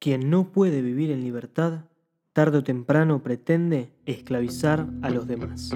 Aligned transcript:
Quien 0.00 0.30
no 0.30 0.50
puede 0.50 0.80
vivir 0.80 1.10
en 1.10 1.22
libertad, 1.22 1.84
tarde 2.32 2.56
o 2.56 2.64
temprano 2.64 3.22
pretende 3.22 3.92
esclavizar 4.06 4.86
a 5.02 5.10
los 5.10 5.26
demás. 5.26 5.72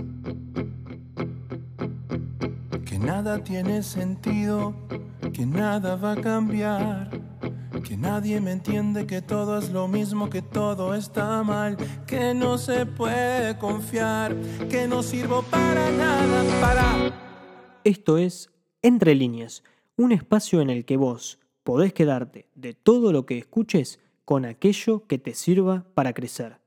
Que 2.86 2.98
nada 2.98 3.44
tiene 3.44 3.82
sentido, 3.82 4.74
que 5.34 5.44
nada 5.44 5.96
va 5.96 6.12
a 6.12 6.16
cambiar, 6.22 7.10
que 7.86 7.98
nadie 7.98 8.40
me 8.40 8.52
entiende, 8.52 9.06
que 9.06 9.20
todo 9.20 9.58
es 9.58 9.68
lo 9.70 9.88
mismo, 9.88 10.30
que 10.30 10.40
todo 10.40 10.94
está 10.94 11.42
mal, 11.42 11.76
que 12.06 12.32
no 12.32 12.56
se 12.56 12.86
puede 12.86 13.58
confiar, 13.58 14.34
que 14.70 14.88
no 14.88 15.02
sirvo 15.02 15.42
para 15.42 15.90
nada, 15.92 16.60
para... 16.62 17.14
Esto 17.84 18.16
es 18.16 18.50
Entre 18.80 19.14
líneas, 19.14 19.62
un 19.96 20.12
espacio 20.12 20.62
en 20.62 20.70
el 20.70 20.86
que 20.86 20.96
vos 20.96 21.38
podés 21.62 21.92
quedarte 21.92 22.48
de 22.54 22.72
todo 22.72 23.12
lo 23.12 23.26
que 23.26 23.36
escuches 23.36 23.98
con 24.24 24.44
aquello 24.44 25.06
que 25.06 25.18
te 25.18 25.34
sirva 25.34 25.84
para 25.94 26.12
crecer. 26.12 26.58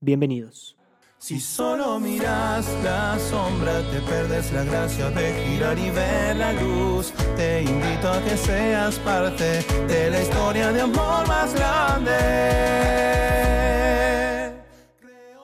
Bienvenidos. 0.00 0.76
Si 1.18 1.40
solo 1.40 1.98
miras 2.00 2.68
la 2.82 3.18
sombra, 3.18 3.80
te 3.90 4.00
perdes 4.00 4.52
la 4.52 4.64
gracia 4.64 5.08
de 5.10 5.32
girar 5.46 5.78
y 5.78 5.88
ver 5.90 6.36
la 6.36 6.52
luz. 6.52 7.12
Te 7.36 7.62
invito 7.62 8.10
a 8.10 8.22
que 8.22 8.36
seas 8.36 8.98
parte 8.98 9.64
de 9.88 10.10
la 10.10 10.20
historia 10.20 10.70
de 10.70 10.82
amor 10.82 11.26
más 11.26 11.54
grande. 11.54 12.12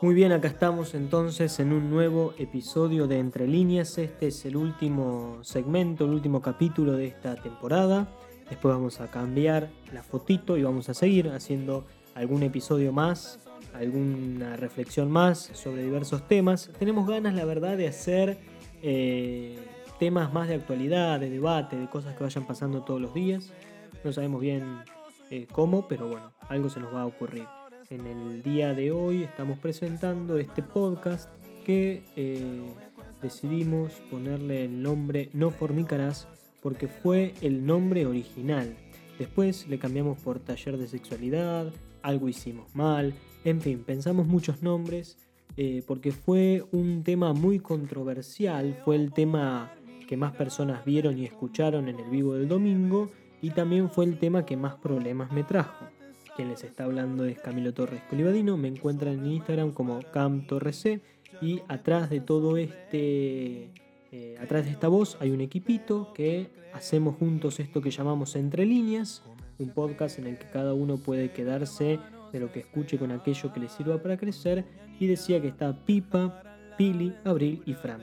Muy 0.03 0.15
bien, 0.15 0.33
acá 0.33 0.49
estamos 0.49 0.95
entonces 0.95 1.61
en 1.61 1.73
un 1.73 1.89
nuevo 1.89 2.35
episodio 2.37 3.07
de 3.07 3.19
Entre 3.19 3.47
líneas. 3.47 3.97
Este 3.97 4.27
es 4.27 4.45
el 4.45 4.57
último 4.57 5.39
segmento, 5.43 6.05
el 6.05 6.11
último 6.11 6.43
capítulo 6.43 6.93
de 6.93 7.07
esta 7.07 7.37
temporada. 7.37 8.09
Después 8.51 8.75
vamos 8.75 9.01
a 9.01 9.09
cambiar 9.09 9.71
la 9.93 10.03
fotito 10.03 10.57
y 10.57 10.65
vamos 10.65 10.89
a 10.89 10.95
seguir 10.95 11.29
haciendo 11.29 11.87
algún 12.17 12.43
episodio 12.43 12.93
más, 12.93 13.39
alguna 13.73 14.57
reflexión 14.57 15.11
más 15.11 15.51
sobre 15.55 15.85
diversos 15.85 16.27
temas. 16.27 16.71
Tenemos 16.79 17.09
ganas, 17.09 17.35
la 17.35 17.45
verdad, 17.45 17.77
de 17.77 17.87
hacer 17.87 18.39
eh, 18.83 19.57
temas 20.01 20.33
más 20.33 20.49
de 20.49 20.57
actualidad, 20.57 21.21
de 21.21 21.31
debate, 21.31 21.77
de 21.77 21.89
cosas 21.89 22.17
que 22.17 22.25
vayan 22.25 22.45
pasando 22.45 22.83
todos 22.83 23.01
los 23.01 23.15
días. 23.15 23.53
No 24.03 24.13
sabemos 24.13 24.41
bien 24.41 24.81
eh, 25.31 25.47
cómo, 25.53 25.87
pero 25.87 26.09
bueno, 26.09 26.33
algo 26.49 26.69
se 26.69 26.81
nos 26.81 26.93
va 26.93 27.03
a 27.03 27.07
ocurrir. 27.07 27.47
En 27.89 28.07
el 28.07 28.43
día 28.43 28.75
de 28.75 28.91
hoy 28.91 29.23
estamos 29.23 29.59
presentando 29.59 30.39
este 30.39 30.63
podcast 30.63 31.29
que 31.65 32.03
eh, 32.17 32.63
decidimos 33.23 33.93
ponerle 34.11 34.65
el 34.65 34.83
nombre 34.83 35.31
No 35.33 35.51
fornicarás 35.51 36.27
porque 36.63 36.89
fue 36.89 37.35
el 37.41 37.65
nombre 37.65 38.07
original. 38.07 38.77
Después 39.19 39.69
le 39.69 39.79
cambiamos 39.79 40.19
por 40.19 40.41
taller 40.41 40.79
de 40.79 40.89
sexualidad, 40.89 41.73
algo 42.03 42.29
hicimos 42.29 42.75
mal, 42.75 43.15
en 43.45 43.61
fin, 43.61 43.83
pensamos 43.85 44.27
muchos 44.27 44.63
nombres 44.63 45.17
eh, 45.57 45.83
porque 45.87 46.13
fue 46.13 46.65
un 46.73 47.03
tema 47.03 47.33
muy 47.33 47.59
controversial, 47.59 48.81
fue 48.85 48.97
el 48.97 49.13
tema 49.13 49.73
que 50.07 50.17
más 50.17 50.33
personas 50.33 50.85
vieron 50.85 51.19
y 51.19 51.25
escucharon 51.25 51.89
en 51.89 51.99
el 51.99 52.11
vivo 52.11 52.35
del 52.35 52.49
domingo 52.49 53.11
y 53.43 53.51
también 53.51 53.91
fue 53.91 54.05
el 54.05 54.19
tema 54.19 54.45
que 54.45 54.57
más 54.57 54.77
problemas 54.77 55.33
me 55.33 55.45
trajo. 55.45 55.87
Quien 56.37 56.49
les 56.49 56.65
está 56.65 56.85
hablando 56.85 57.25
es 57.25 57.39
Camilo 57.39 57.75
Torres 57.75 58.03
Colibadino, 58.09 58.57
me 58.57 58.69
encuentran 58.69 59.19
en 59.19 59.27
Instagram 59.27 59.73
como 59.73 60.01
CamTorresC 60.13 61.01
y 61.43 61.61
atrás 61.69 62.11
de 62.11 62.21
todo 62.21 62.57
este 62.57 63.71
eh, 64.13 64.37
atrás 64.41 64.65
de 64.65 64.73
esta 64.73 64.89
voz 64.89 65.17
hay 65.21 65.31
un 65.31 65.41
equipito 65.41 66.13
que 66.13 66.51
hacemos 66.73 67.17
juntos 67.17 67.61
esto 67.61 67.81
que 67.81 67.91
llamamos 67.91 68.35
Entre 68.35 68.67
líneas, 68.67 69.23
un 69.59 69.71
podcast 69.71 70.19
en 70.19 70.27
el 70.27 70.39
que 70.39 70.47
cada 70.47 70.75
uno 70.75 70.97
puede 70.97 71.31
quedarse 71.31 72.01
de 72.33 72.41
lo 72.41 72.51
que 72.51 72.61
escuche 72.61 72.99
con 72.99 73.13
aquello 73.13 73.53
que 73.53 73.61
le 73.61 73.69
sirva 73.69 74.03
para 74.03 74.17
crecer. 74.17 74.65
Y 74.99 75.07
decía 75.07 75.41
que 75.41 75.49
está 75.49 75.85
Pipa, 75.85 76.43
Pili, 76.77 77.15
Abril 77.25 77.63
y 77.67 77.75
Fran. 77.75 78.03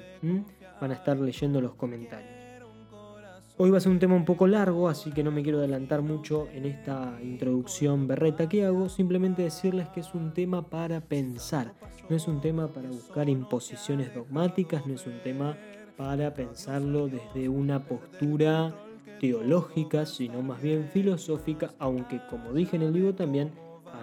Van 0.80 0.92
a 0.92 0.96
estar 0.96 1.18
leyendo 1.18 1.62
los 1.62 1.76
comentarios. 1.76 2.38
Hoy 3.60 3.72
va 3.72 3.78
a 3.78 3.82
ser 3.82 3.92
un 3.92 3.98
tema 3.98 4.14
un 4.14 4.24
poco 4.24 4.46
largo, 4.46 4.88
así 4.88 5.12
que 5.12 5.24
no 5.24 5.32
me 5.32 5.42
quiero 5.42 5.58
adelantar 5.58 6.04
mucho 6.04 6.48
en 6.54 6.66
esta 6.66 7.18
introducción 7.24 8.08
berreta 8.08 8.48
que 8.48 8.64
hago. 8.64 8.88
Simplemente 8.88 9.42
decirles 9.42 9.90
que 9.90 10.02
es 10.02 10.14
un 10.14 10.32
tema 10.32 10.70
para 10.70 11.02
pensar. 11.02 11.74
No 12.08 12.16
es 12.16 12.28
un 12.28 12.40
tema 12.40 12.68
para 12.72 12.90
buscar 12.90 13.28
imposiciones 13.28 14.14
dogmáticas, 14.14 14.86
no 14.86 14.94
es 14.94 15.08
un 15.08 15.20
tema 15.24 15.58
para 15.98 16.34
pensarlo 16.34 17.08
desde 17.08 17.50
una 17.50 17.84
postura 17.84 18.74
teológica, 19.20 20.06
sino 20.06 20.44
más 20.44 20.62
bien 20.62 20.90
filosófica, 20.94 21.74
aunque 21.80 22.22
como 22.30 22.54
dije 22.54 22.76
en 22.76 22.84
el 22.84 22.94
libro 22.94 23.16
también, 23.16 23.52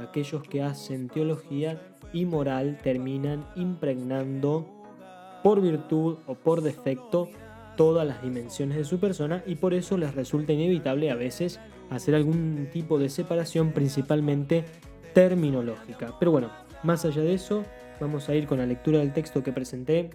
aquellos 0.03 0.43
que 0.43 0.63
hacen 0.63 1.09
teología 1.09 1.81
y 2.13 2.25
moral 2.25 2.79
terminan 2.83 3.47
impregnando 3.55 4.67
por 5.43 5.61
virtud 5.61 6.17
o 6.27 6.35
por 6.35 6.63
defecto 6.63 7.29
todas 7.77 8.07
las 8.07 8.23
dimensiones 8.23 8.77
de 8.77 8.85
su 8.85 8.99
persona 8.99 9.43
y 9.47 9.57
por 9.57 9.75
eso 9.75 9.97
les 9.97 10.15
resulta 10.15 10.53
inevitable 10.53 11.11
a 11.11 11.17
veces 11.17 11.61
hacer 11.91 12.15
algún 12.15 12.69
tipo 12.73 12.99
de 12.99 13.09
separación 13.09 13.73
principalmente 13.73 14.65
terminológica. 15.13 16.17
Pero 16.19 16.33
bueno, 16.33 16.51
más 16.83 17.05
allá 17.05 17.23
de 17.23 17.35
eso, 17.35 17.65
vamos 18.01 18.29
a 18.29 18.35
ir 18.35 18.47
con 18.47 18.59
la 18.59 18.67
lectura 18.67 18.99
del 18.99 19.13
texto 19.13 19.43
que 19.43 19.53
presenté 19.53 20.11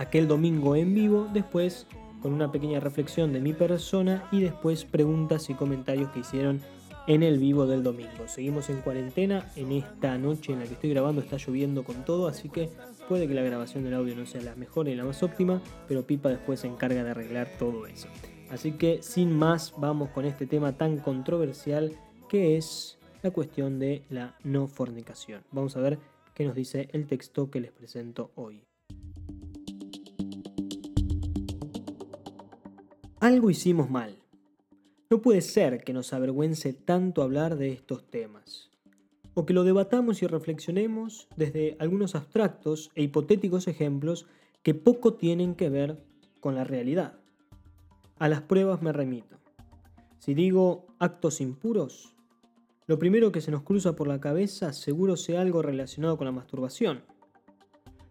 aquel 0.00 0.26
domingo 0.26 0.76
en 0.76 0.94
vivo, 0.94 1.28
después 1.30 1.86
con 2.22 2.32
una 2.32 2.50
pequeña 2.50 2.80
reflexión 2.80 3.34
de 3.34 3.40
mi 3.40 3.52
persona 3.52 4.26
y 4.32 4.40
después 4.40 4.86
preguntas 4.86 5.50
y 5.50 5.54
comentarios 5.54 6.10
que 6.10 6.20
hicieron 6.20 6.62
en 7.06 7.22
el 7.22 7.38
vivo 7.38 7.66
del 7.66 7.82
domingo. 7.82 8.26
Seguimos 8.26 8.70
en 8.70 8.80
cuarentena, 8.80 9.50
en 9.56 9.72
esta 9.72 10.16
noche 10.16 10.54
en 10.54 10.60
la 10.60 10.64
que 10.64 10.72
estoy 10.72 10.90
grabando 10.90 11.20
está 11.20 11.36
lloviendo 11.36 11.84
con 11.84 12.02
todo, 12.06 12.28
así 12.28 12.48
que 12.48 12.70
puede 13.10 13.28
que 13.28 13.34
la 13.34 13.42
grabación 13.42 13.84
del 13.84 13.92
audio 13.92 14.16
no 14.16 14.24
sea 14.24 14.40
la 14.40 14.56
mejor 14.56 14.88
y 14.88 14.94
la 14.94 15.04
más 15.04 15.22
óptima, 15.22 15.60
pero 15.86 16.06
Pipa 16.06 16.30
después 16.30 16.60
se 16.60 16.66
encarga 16.66 17.04
de 17.04 17.10
arreglar 17.10 17.48
todo 17.58 17.86
eso. 17.86 18.08
Así 18.50 18.72
que 18.72 19.02
sin 19.02 19.30
más 19.32 19.74
vamos 19.76 20.08
con 20.10 20.24
este 20.24 20.46
tema 20.46 20.72
tan 20.78 20.96
controversial 20.96 21.92
que 22.26 22.56
es 22.56 22.98
la 23.22 23.32
cuestión 23.32 23.78
de 23.78 24.02
la 24.08 24.34
no 24.44 24.66
fornicación. 24.66 25.42
Vamos 25.52 25.76
a 25.76 25.80
ver 25.80 25.98
qué 26.32 26.46
nos 26.46 26.54
dice 26.54 26.88
el 26.92 27.06
texto 27.06 27.50
que 27.50 27.60
les 27.60 27.70
presento 27.70 28.30
hoy. 28.34 28.69
Algo 33.20 33.50
hicimos 33.50 33.90
mal. 33.90 34.16
No 35.10 35.20
puede 35.20 35.42
ser 35.42 35.84
que 35.84 35.92
nos 35.92 36.14
avergüence 36.14 36.72
tanto 36.72 37.22
hablar 37.22 37.58
de 37.58 37.70
estos 37.70 38.08
temas, 38.08 38.70
o 39.34 39.44
que 39.44 39.52
lo 39.52 39.62
debatamos 39.62 40.22
y 40.22 40.26
reflexionemos 40.26 41.28
desde 41.36 41.76
algunos 41.80 42.14
abstractos 42.14 42.90
e 42.94 43.02
hipotéticos 43.02 43.68
ejemplos 43.68 44.26
que 44.62 44.72
poco 44.72 45.12
tienen 45.12 45.54
que 45.54 45.68
ver 45.68 46.02
con 46.40 46.54
la 46.54 46.64
realidad. 46.64 47.18
A 48.18 48.30
las 48.30 48.40
pruebas 48.40 48.80
me 48.80 48.90
remito. 48.90 49.36
Si 50.18 50.32
digo 50.32 50.86
actos 50.98 51.42
impuros, 51.42 52.14
lo 52.86 52.98
primero 52.98 53.32
que 53.32 53.42
se 53.42 53.50
nos 53.50 53.64
cruza 53.64 53.96
por 53.96 54.08
la 54.08 54.18
cabeza 54.18 54.72
seguro 54.72 55.18
sea 55.18 55.42
algo 55.42 55.60
relacionado 55.60 56.16
con 56.16 56.24
la 56.24 56.32
masturbación. 56.32 57.02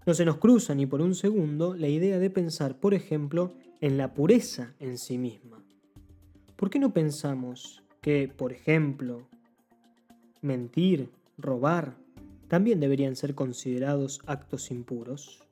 No 0.06 0.14
se 0.14 0.26
nos 0.26 0.38
cruza 0.38 0.76
ni 0.76 0.86
por 0.86 1.02
un 1.02 1.16
segundo 1.16 1.76
la 1.76 1.88
idea 1.88 2.20
de 2.20 2.30
pensar, 2.30 2.80
por 2.80 2.94
ejemplo, 2.94 3.56
en 3.82 3.98
la 3.98 4.14
pureza 4.14 4.74
en 4.80 4.98
sí 4.98 5.18
misma. 5.18 5.64
¿Por 6.56 6.70
qué 6.70 6.80
no 6.80 6.94
pensamos 6.94 7.84
que, 8.02 8.28
por 8.28 8.52
ejemplo, 8.52 9.28
mentir, 10.42 11.10
robar, 11.38 11.96
también 12.48 12.80
deberían 12.80 13.16
ser 13.16 13.36
considerados 13.36 14.22
actos 14.26 14.72
impuros? 14.72 15.44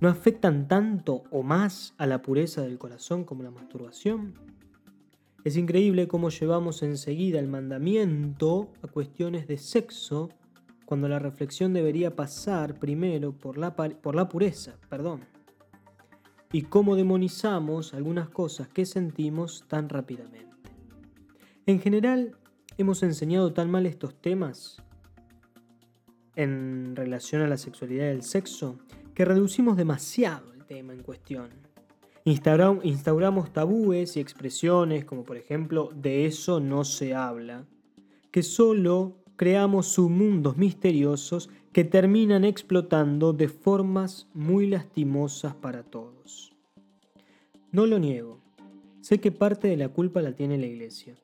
¿No 0.00 0.08
afectan 0.08 0.68
tanto 0.68 1.24
o 1.30 1.42
más 1.42 1.94
a 1.98 2.06
la 2.06 2.22
pureza 2.22 2.62
del 2.62 2.78
corazón 2.78 3.24
como 3.24 3.42
la 3.42 3.50
masturbación? 3.50 4.34
Es 5.44 5.56
increíble 5.58 6.08
cómo 6.08 6.30
llevamos 6.30 6.82
enseguida 6.82 7.38
el 7.38 7.48
mandamiento 7.48 8.72
a 8.82 8.88
cuestiones 8.88 9.46
de 9.46 9.58
sexo 9.58 10.30
cuando 10.86 11.08
la 11.08 11.18
reflexión 11.18 11.74
debería 11.74 12.16
pasar 12.16 12.78
primero 12.78 13.32
por 13.32 13.58
la, 13.58 13.76
por 13.76 14.14
la 14.14 14.28
pureza, 14.28 14.78
perdón 14.88 15.33
y 16.54 16.62
cómo 16.62 16.94
demonizamos 16.94 17.94
algunas 17.94 18.28
cosas 18.28 18.68
que 18.68 18.86
sentimos 18.86 19.64
tan 19.66 19.88
rápidamente. 19.88 20.54
En 21.66 21.80
general, 21.80 22.36
hemos 22.78 23.02
enseñado 23.02 23.52
tan 23.52 23.68
mal 23.72 23.86
estos 23.86 24.14
temas 24.14 24.80
en 26.36 26.94
relación 26.94 27.42
a 27.42 27.48
la 27.48 27.56
sexualidad 27.56 28.04
y 28.04 28.10
el 28.10 28.22
sexo 28.22 28.78
que 29.14 29.24
reducimos 29.24 29.76
demasiado 29.76 30.52
el 30.52 30.64
tema 30.64 30.92
en 30.92 31.02
cuestión. 31.02 31.48
instauramos 32.24 33.52
tabúes 33.52 34.16
y 34.16 34.20
expresiones 34.20 35.04
como 35.04 35.24
por 35.24 35.36
ejemplo 35.36 35.90
de 35.92 36.24
eso 36.24 36.60
no 36.60 36.84
se 36.84 37.16
habla, 37.16 37.66
que 38.30 38.44
solo 38.44 39.16
creamos 39.34 39.88
submundos 39.88 40.56
misteriosos 40.56 41.50
que 41.74 41.82
terminan 41.82 42.44
explotando 42.44 43.32
de 43.32 43.48
formas 43.48 44.28
muy 44.32 44.68
lastimosas 44.68 45.56
para 45.56 45.82
todos. 45.82 46.54
No 47.72 47.86
lo 47.86 47.98
niego, 47.98 48.38
sé 49.00 49.18
que 49.18 49.32
parte 49.32 49.66
de 49.66 49.76
la 49.76 49.88
culpa 49.88 50.22
la 50.22 50.36
tiene 50.36 50.56
la 50.56 50.66
iglesia. 50.66 51.16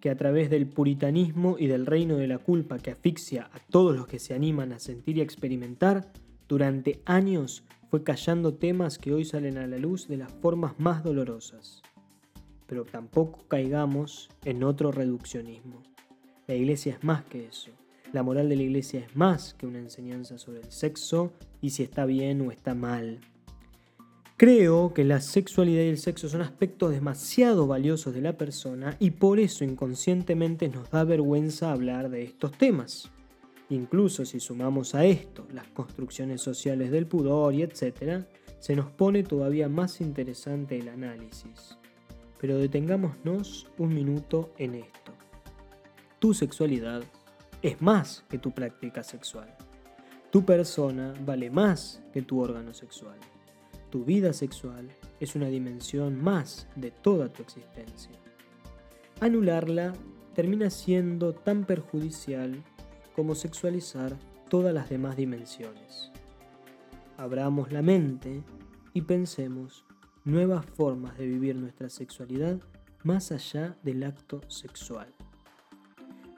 que 0.00 0.08
a 0.08 0.16
través 0.16 0.48
del 0.48 0.66
puritanismo 0.66 1.56
y 1.58 1.66
del 1.66 1.84
reino 1.84 2.16
de 2.16 2.26
la 2.26 2.38
culpa 2.38 2.78
que 2.78 2.90
asfixia 2.90 3.50
a 3.52 3.58
todos 3.58 3.94
los 3.94 4.06
que 4.06 4.18
se 4.18 4.32
animan 4.32 4.72
a 4.72 4.78
sentir 4.78 5.18
y 5.18 5.20
experimentar, 5.20 6.10
durante 6.48 7.02
años 7.04 7.64
fue 7.90 8.02
callando 8.02 8.54
temas 8.54 8.96
que 8.96 9.12
hoy 9.12 9.26
salen 9.26 9.58
a 9.58 9.66
la 9.66 9.76
luz 9.76 10.08
de 10.08 10.16
las 10.16 10.32
formas 10.32 10.80
más 10.80 11.04
dolorosas. 11.04 11.82
Pero 12.66 12.86
tampoco 12.86 13.46
caigamos 13.48 14.30
en 14.46 14.64
otro 14.64 14.90
reduccionismo. 14.90 15.82
La 16.46 16.54
iglesia 16.54 16.94
es 16.94 17.04
más 17.04 17.22
que 17.24 17.48
eso. 17.48 17.70
La 18.12 18.24
moral 18.24 18.48
de 18.48 18.56
la 18.56 18.62
iglesia 18.62 19.00
es 19.00 19.14
más 19.14 19.54
que 19.54 19.66
una 19.66 19.78
enseñanza 19.78 20.36
sobre 20.36 20.60
el 20.60 20.72
sexo 20.72 21.32
y 21.60 21.70
si 21.70 21.84
está 21.84 22.06
bien 22.06 22.40
o 22.40 22.50
está 22.50 22.74
mal. 22.74 23.20
Creo 24.36 24.92
que 24.94 25.04
la 25.04 25.20
sexualidad 25.20 25.82
y 25.82 25.88
el 25.88 25.98
sexo 25.98 26.28
son 26.28 26.40
aspectos 26.40 26.90
demasiado 26.90 27.68
valiosos 27.68 28.12
de 28.14 28.22
la 28.22 28.36
persona 28.36 28.96
y 28.98 29.12
por 29.12 29.38
eso 29.38 29.64
inconscientemente 29.64 30.68
nos 30.68 30.90
da 30.90 31.04
vergüenza 31.04 31.70
hablar 31.70 32.10
de 32.10 32.24
estos 32.24 32.52
temas. 32.52 33.10
Incluso 33.68 34.24
si 34.24 34.40
sumamos 34.40 34.96
a 34.96 35.04
esto 35.04 35.46
las 35.52 35.68
construcciones 35.68 36.40
sociales 36.40 36.90
del 36.90 37.06
pudor 37.06 37.54
y 37.54 37.62
etc., 37.62 38.24
se 38.58 38.74
nos 38.74 38.90
pone 38.90 39.22
todavía 39.22 39.68
más 39.68 40.00
interesante 40.00 40.78
el 40.78 40.88
análisis. 40.88 41.78
Pero 42.40 42.58
detengámonos 42.58 43.68
un 43.78 43.94
minuto 43.94 44.52
en 44.58 44.74
esto. 44.74 45.12
Tu 46.18 46.34
sexualidad 46.34 47.04
es 47.62 47.80
más 47.82 48.24
que 48.28 48.38
tu 48.38 48.52
práctica 48.52 49.02
sexual. 49.02 49.54
Tu 50.30 50.44
persona 50.44 51.14
vale 51.24 51.50
más 51.50 52.02
que 52.12 52.22
tu 52.22 52.40
órgano 52.40 52.72
sexual. 52.72 53.18
Tu 53.90 54.04
vida 54.04 54.32
sexual 54.32 54.88
es 55.18 55.34
una 55.34 55.48
dimensión 55.48 56.22
más 56.22 56.68
de 56.76 56.90
toda 56.90 57.28
tu 57.28 57.42
existencia. 57.42 58.16
Anularla 59.20 59.92
termina 60.34 60.70
siendo 60.70 61.34
tan 61.34 61.64
perjudicial 61.64 62.62
como 63.14 63.34
sexualizar 63.34 64.16
todas 64.48 64.72
las 64.72 64.88
demás 64.88 65.16
dimensiones. 65.16 66.10
Abramos 67.16 67.72
la 67.72 67.82
mente 67.82 68.42
y 68.94 69.02
pensemos 69.02 69.84
nuevas 70.24 70.64
formas 70.64 71.18
de 71.18 71.26
vivir 71.26 71.56
nuestra 71.56 71.90
sexualidad 71.90 72.58
más 73.02 73.32
allá 73.32 73.76
del 73.82 74.04
acto 74.04 74.40
sexual. 74.48 75.12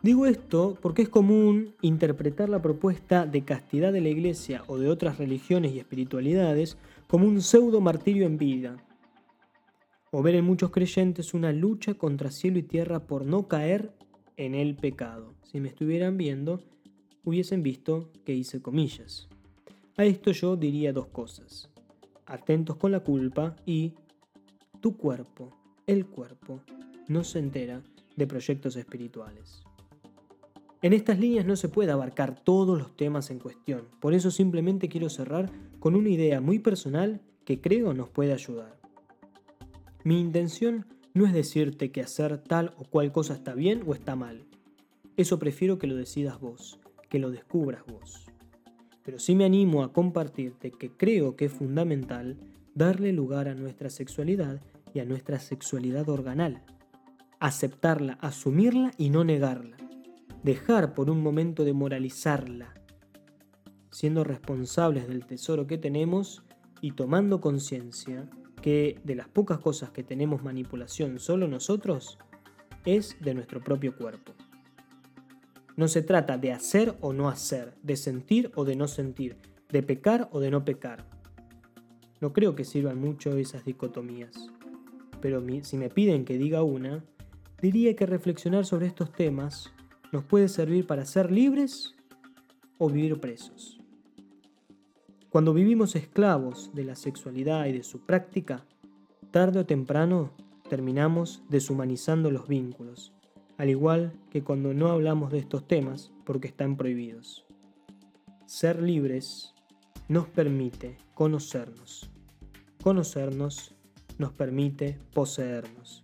Digo 0.03 0.27
esto 0.27 0.77
porque 0.83 1.03
es 1.03 1.09
común 1.09 1.77
interpretar 1.81 2.49
la 2.49 2.61
propuesta 2.61 3.25
de 3.25 3.45
castidad 3.45 3.93
de 3.93 4.01
la 4.01 4.09
Iglesia 4.09 4.65
o 4.67 4.77
de 4.77 4.89
otras 4.89 5.19
religiones 5.19 5.73
y 5.73 5.79
espiritualidades 5.79 6.77
como 7.07 7.29
un 7.29 7.41
pseudo 7.41 7.81
martirio 7.81 8.27
en 8.27 8.37
vida, 8.37 8.85
o 10.11 10.21
ver 10.21 10.35
en 10.35 10.45
muchos 10.45 10.73
creyentes 10.73 11.35
una 11.35 11.53
lucha 11.53 11.95
contra 11.95 12.33
cielo 12.33 12.59
y 12.59 12.65
tierra 12.65 13.07
por 13.07 13.25
no 13.25 13.47
caer 13.47 13.93
en 14.37 14.57
el 14.57 14.75
pecado. 14.75 15.35
Si 15.45 15.61
me 15.61 15.69
estuvieran 15.69 16.17
viendo, 16.17 16.65
hubiesen 17.23 17.63
visto 17.63 18.11
que 18.25 18.35
hice 18.35 18.61
comillas. 18.61 19.29
A 19.97 20.05
esto 20.05 20.33
yo 20.33 20.57
diría 20.57 20.93
dos 20.93 21.07
cosas. 21.07 21.71
Atentos 22.27 22.77
con 22.77 22.91
la 22.91 23.01
culpa 23.01 23.55
y 23.67 23.95
tu 24.81 24.97
cuerpo, 24.97 25.51
el 25.87 26.07
cuerpo, 26.07 26.61
no 27.07 27.23
se 27.23 27.39
entera 27.39 27.85
de 28.17 28.27
proyectos 28.27 28.75
espirituales. 28.75 29.63
En 30.83 30.93
estas 30.93 31.21
líneas 31.21 31.47
no 31.47 31.55
se 31.55 31.69
puede 31.69 31.93
abarcar 31.93 32.35
todos 32.35 32.77
los 32.77 32.97
temas 32.97 33.31
en 33.31 33.39
cuestión, 33.39 33.87
por 34.01 34.15
eso 34.15 34.33
simplemente 34.33 34.89
quiero 34.89 35.09
cerrar 35.09 35.49
con 35.79 35.95
una 35.95 36.09
idea 36.09 36.41
muy 36.41 36.59
personal 36.59 37.21
que 37.45 37.61
creo 37.61 37.95
nos 37.95 38.09
puede 38.09 38.33
ayudar. 38.33 38.81
Mi 40.03 40.21
intención 40.21 40.87
no 41.15 41.25
es 41.25 41.33
decirte 41.33 41.93
que 41.93 42.01
hacer 42.01 42.39
tal 42.39 42.75
o 42.79 42.83
cual 42.83 43.13
cosa 43.13 43.35
está 43.35 43.55
bien 43.55 43.85
o 43.87 43.95
está 43.95 44.17
mal. 44.17 44.45
Eso 45.17 45.39
prefiero 45.39 45.79
que 45.79 45.87
lo 45.87 45.95
decidas 45.95 46.41
vos, 46.41 46.81
que 47.09 47.21
lo 47.21 47.31
descubras 47.31 47.85
vos. 47.87 48.27
Pero 49.05 49.21
sí 49.21 49.37
me 49.37 49.45
animo 49.45 49.85
a 49.85 49.93
compartirte 49.93 50.73
que 50.73 50.91
creo 50.91 51.37
que 51.37 51.45
es 51.45 51.53
fundamental 51.53 52.39
darle 52.75 53.13
lugar 53.13 53.47
a 53.47 53.55
nuestra 53.55 53.89
sexualidad 53.89 54.61
y 54.93 54.99
a 54.99 55.05
nuestra 55.05 55.39
sexualidad 55.39 56.09
organal. 56.09 56.65
Aceptarla, 57.39 58.15
asumirla 58.15 58.91
y 58.99 59.11
no 59.11 59.23
negarla 59.23 59.77
dejar 60.43 60.95
por 60.95 61.09
un 61.09 61.23
momento 61.23 61.65
de 61.65 61.73
moralizarla, 61.73 62.75
siendo 63.91 64.25
responsables 64.25 65.07
del 65.09 65.25
tesoro 65.27 65.67
que 65.67 65.79
tenemos 65.79 66.43
y 66.81 66.93
tomando 66.93 67.41
conciencia 67.41 68.29
que 68.61 69.01
de 69.05 69.15
las 69.15 69.29
pocas 69.29 69.59
cosas 69.59 69.91
que 69.91 70.03
tenemos 70.03 70.43
manipulación 70.43 71.19
solo 71.19 71.49
nosotros, 71.49 72.19
es 72.85 73.17
de 73.21 73.35
nuestro 73.35 73.63
propio 73.63 73.97
cuerpo. 73.97 74.33
No 75.77 75.89
se 75.89 76.03
trata 76.03 76.39
de 76.39 76.53
hacer 76.53 76.97
o 77.01 77.13
no 77.13 77.29
hacer, 77.29 77.75
de 77.83 77.97
sentir 77.97 78.51
o 78.55 78.65
de 78.65 78.77
no 78.77 78.89
sentir, 78.89 79.37
de 79.71 79.83
pecar 79.83 80.29
o 80.33 80.41
de 80.41 80.51
no 80.51 80.65
pecar. 80.65 81.07
No 82.21 82.33
creo 82.33 82.55
que 82.55 82.65
sirvan 82.65 83.01
mucho 83.01 83.37
esas 83.37 83.65
dicotomías, 83.65 84.51
pero 85.21 85.43
si 85.63 85.77
me 85.77 85.89
piden 85.89 86.25
que 86.25 86.37
diga 86.37 86.63
una, 86.63 87.05
diría 87.61 87.95
que 87.97 88.07
reflexionar 88.07 88.65
sobre 88.65 88.87
estos 88.87 89.13
temas 89.13 89.73
nos 90.13 90.25
puede 90.25 90.49
servir 90.49 90.87
para 90.87 91.05
ser 91.05 91.33
libres 91.33 91.95
o 92.79 92.89
vivir 92.89 93.19
presos. 93.19 93.81
Cuando 95.31 95.55
vivimos 95.55 95.97
esclavos 95.97 96.71
de 96.75 96.85
la 96.85 96.95
sexualidad 96.95 97.65
y 97.67 97.73
de 97.73 97.83
su 97.83 98.05
práctica, 98.05 98.67
tarde 99.31 99.61
o 99.61 99.67
temprano 99.67 100.31
terminamos 100.69 101.43
deshumanizando 101.49 102.31
los 102.31 102.47
vínculos, 102.49 103.15
al 103.57 103.71
igual 103.71 104.13
que 104.31 104.43
cuando 104.43 104.75
no 104.75 104.89
hablamos 104.89 105.33
de 105.33 105.39
estos 105.39 105.67
temas 105.67 106.13
porque 106.25 106.49
están 106.49 106.77
prohibidos. 106.77 107.47
Ser 108.45 108.83
libres 108.83 109.55
nos 110.09 110.29
permite 110.29 110.99
conocernos. 111.15 112.11
Conocernos 112.83 113.75
nos 114.19 114.33
permite 114.33 114.99
poseernos. 115.15 116.03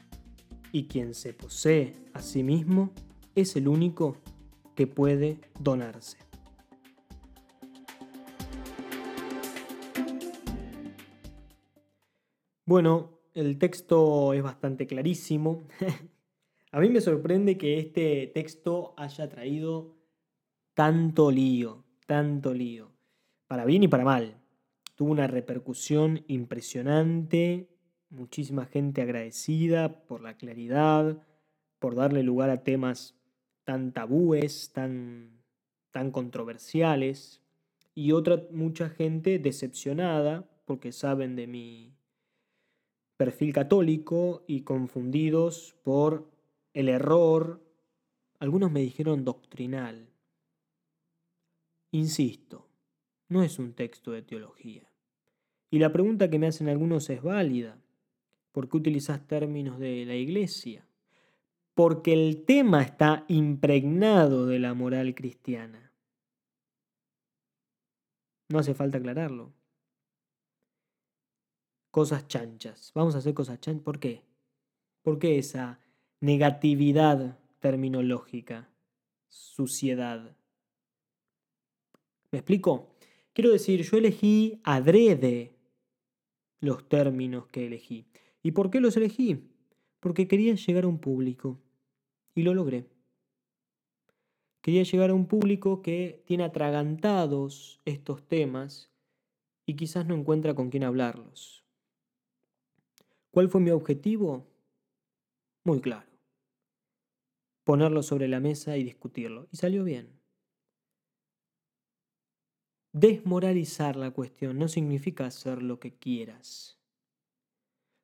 Y 0.73 0.85
quien 0.85 1.13
se 1.15 1.35
posee 1.35 1.95
a 2.15 2.23
sí 2.23 2.43
mismo 2.43 2.93
es 3.41 3.57
el 3.57 3.69
único 3.69 4.17
que 4.75 4.87
puede 4.87 5.39
donarse. 5.61 6.19
Bueno, 12.65 13.21
el 13.35 13.59
texto 13.59 14.35
es 14.35 14.43
bastante 14.43 14.87
clarísimo. 14.87 15.63
A 16.73 16.81
mí 16.81 16.91
me 16.91 17.01
sorprende 17.01 17.57
que 17.57 17.79
este 17.79 18.27
texto 18.35 18.95
haya 18.99 19.29
traído 19.29 19.97
tanto 20.75 21.31
lío, 21.31 21.85
tanto 22.07 22.53
lío, 22.53 22.93
para 23.47 23.65
bien 23.65 23.85
y 23.85 23.89
para 23.89 24.05
mal. 24.05 24.43
Tuvo 24.97 25.13
una 25.13 25.27
repercusión 25.27 26.25
impresionante, 26.29 27.71
muchísima 28.11 28.67
gente 28.67 29.01
agradecida 29.01 30.05
por 30.07 30.21
la 30.21 30.37
claridad, 30.37 31.23
por 31.79 31.95
darle 31.95 32.23
lugar 32.23 32.51
a 32.51 32.65
temas 32.65 33.18
tan 33.69 33.93
tabúes, 33.93 34.73
tan, 34.73 35.43
tan 35.91 36.11
controversiales, 36.11 37.43
y 37.95 38.13
otra 38.13 38.47
mucha 38.51 38.89
gente 38.89 39.39
decepcionada 39.39 40.49
porque 40.65 40.91
saben 40.91 41.37
de 41.37 41.47
mi 41.47 41.93
perfil 43.19 43.53
católico 43.53 44.43
y 44.47 44.63
confundidos 44.63 45.77
por 45.83 46.31
el 46.73 46.89
error, 46.89 47.63
algunos 48.39 48.73
me 48.73 48.81
dijeron 48.81 49.27
doctrinal. 49.27 50.09
Insisto, 51.91 52.71
no 53.29 53.43
es 53.43 53.59
un 53.59 53.75
texto 53.75 54.13
de 54.13 54.23
teología. 54.23 54.91
Y 55.71 55.79
la 55.79 55.93
pregunta 55.93 56.31
que 56.31 56.39
me 56.39 56.47
hacen 56.47 56.71
algunos 56.71 57.11
es 57.11 57.23
válida. 57.23 57.77
¿Por 58.51 58.67
qué 58.71 58.79
utilizas 58.79 59.27
términos 59.27 59.79
de 59.79 60.07
la 60.07 60.15
iglesia? 60.15 60.88
Porque 61.79 62.13
el 62.13 62.45
tema 62.45 62.83
está 62.83 63.25
impregnado 63.29 64.47
de 64.47 64.59
la 64.59 64.75
moral 64.75 65.15
cristiana. 65.15 65.93
No 68.49 68.59
hace 68.59 68.75
falta 68.75 68.99
aclararlo. 68.99 69.53
Cosas 71.93 72.27
chanchas. 72.27 72.91
Vamos 72.97 73.15
a 73.15 73.19
hacer 73.19 73.33
cosas 73.33 73.61
chanchas. 73.61 73.85
¿Por 73.85 74.01
qué? 74.01 74.25
¿Por 75.03 75.21
qué 75.21 75.39
esa 75.39 75.79
negatividad 76.21 77.39
terminológica? 77.61 78.69
Suciedad. 79.29 80.37
¿Me 82.33 82.41
explico? 82.41 82.97
Quiero 83.33 83.53
decir, 83.53 83.85
yo 83.85 83.99
elegí 83.99 84.61
adrede 84.65 85.55
los 86.59 86.89
términos 86.89 87.47
que 87.47 87.69
elegí. 87.69 88.05
¿Y 88.43 88.51
por 88.51 88.69
qué 88.69 88.81
los 88.81 88.97
elegí? 88.97 89.49
Porque 90.01 90.27
quería 90.27 90.57
llegar 90.57 90.83
a 90.83 90.89
un 90.89 90.99
público. 90.99 91.61
Y 92.39 92.45
lo 92.45 92.55
logré. 92.55 92.87
Quería 94.61 94.85
llegar 94.85 95.11
a 95.11 95.15
un 95.15 95.27
público 95.27 95.83
que 95.83 96.23
tiene 96.25 96.45
atragantados 96.45 97.81
estos 97.85 98.29
temas 98.29 98.93
y 99.67 99.75
quizás 99.75 100.07
no 100.07 100.15
encuentra 100.15 100.55
con 100.55 100.71
quién 100.71 100.85
hablarlos. 100.85 101.65
¿Cuál 103.33 103.49
fue 103.49 103.61
mi 103.61 103.71
objetivo? 103.71 104.47
Muy 105.65 105.81
claro. 105.81 106.09
ponerlo 107.65 108.03
sobre 108.03 108.29
la 108.29 108.41
mesa 108.41 108.77
y 108.77 108.83
discutirlo. 108.85 109.47
Y 109.53 109.57
salió 109.57 109.85
bien. 109.85 110.21
Desmoralizar 112.93 113.97
la 113.97 114.11
cuestión 114.11 114.59
no 114.59 114.69
significa 114.69 115.25
hacer 115.25 115.63
lo 115.63 115.81
que 115.81 115.97
quieras. 115.97 116.78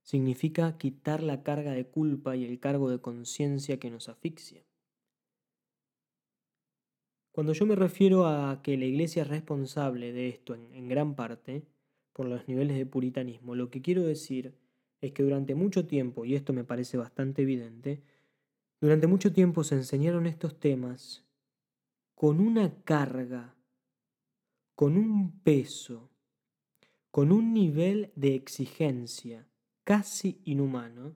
Significa 0.05 0.77
quitar 0.77 1.23
la 1.23 1.43
carga 1.43 1.73
de 1.73 1.87
culpa 1.87 2.37
y 2.37 2.45
el 2.45 2.61
cargo 2.61 2.91
de 2.91 3.01
conciencia 3.01 3.79
que 3.79 3.91
nos 3.91 4.11
asfixia. 4.11 4.63
Cuando 7.33 7.55
yo 7.55 7.65
me 7.65 7.75
refiero 7.75 8.27
a 8.27 8.61
que 8.63 8.77
la 8.77 8.85
iglesia 8.85 9.23
es 9.23 9.29
responsable 9.29 10.13
de 10.13 10.29
esto 10.29 10.55
en, 10.55 10.75
en, 10.75 10.89
gran 10.89 11.17
parte, 11.17 11.65
por 12.13 12.29
los 12.29 12.47
niveles 12.47 12.77
de 12.77 12.85
puritanismo, 12.85 13.55
lo 13.55 13.71
que 13.71 13.81
quiero 13.81 14.03
decir 14.03 14.55
es 15.01 15.13
que 15.13 15.23
durante 15.23 15.55
mucho 15.55 15.87
tiempo, 15.87 16.27
y 16.27 16.35
esto 16.35 16.53
me 16.53 16.65
parece 16.65 16.99
bastante 16.99 17.41
evidente, 17.41 18.03
durante 18.83 19.07
mucho 19.07 19.33
tiempo 19.33 19.65
se 19.65 19.77
enseñaron 19.77 20.27
estos 20.27 20.61
temas 20.61 21.25
con 22.15 22.41
una 22.41 22.85
carga, 22.85 23.55
con 24.75 24.99
un 24.99 25.41
peso, 25.41 26.11
con 27.11 27.33
un 27.33 27.55
nivel 27.55 28.13
de 28.17 28.35
exigencia 28.35 29.49
casi 29.85 30.41
inhumano 30.45 31.15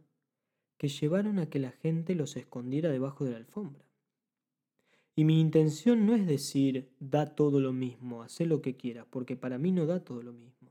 que 0.77 0.89
llevaron 0.89 1.39
a 1.39 1.51
que 1.51 1.59
la 1.59 1.73
gente 1.73 2.15
los 2.15 2.37
escondiera 2.37 2.91
debajo 2.91 3.25
de 3.25 3.33
la 3.33 3.39
alfombra. 3.39 3.85
Y 5.17 5.25
mi 5.25 5.41
intención 5.41 6.07
no 6.07 6.15
es 6.15 6.27
decir, 6.27 6.89
da 7.01 7.35
todo 7.35 7.59
lo 7.59 7.73
mismo, 7.73 8.23
haz 8.23 8.39
lo 8.41 8.63
que 8.63 8.77
quieras, 8.77 9.05
porque 9.11 9.35
para 9.35 9.59
mí 9.59 9.73
no 9.73 9.87
da 9.87 10.05
todo 10.05 10.23
lo 10.23 10.33
mismo. 10.33 10.71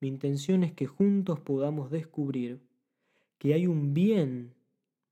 Mi 0.00 0.06
intención 0.06 0.62
es 0.62 0.72
que 0.72 0.86
juntos 0.86 1.40
podamos 1.40 1.90
descubrir 1.90 2.60
que 3.38 3.54
hay 3.54 3.66
un 3.66 3.92
bien 3.92 4.54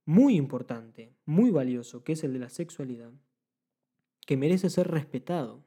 muy 0.04 0.36
importante, 0.36 1.12
muy 1.24 1.50
valioso, 1.50 2.04
que 2.04 2.12
es 2.12 2.22
el 2.22 2.34
de 2.34 2.38
la 2.38 2.50
sexualidad, 2.50 3.10
que 4.26 4.36
merece 4.36 4.70
ser 4.70 4.88
respetado, 4.88 5.64